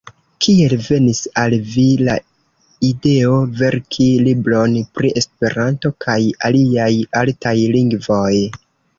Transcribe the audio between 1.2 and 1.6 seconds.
al